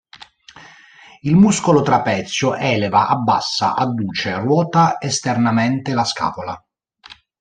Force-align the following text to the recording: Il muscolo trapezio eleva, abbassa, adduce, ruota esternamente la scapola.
Il 1.21 1.35
muscolo 1.35 1.83
trapezio 1.83 2.55
eleva, 2.55 3.07
abbassa, 3.07 3.75
adduce, 3.75 4.33
ruota 4.33 4.99
esternamente 4.99 5.93
la 5.93 6.03
scapola. 6.05 6.59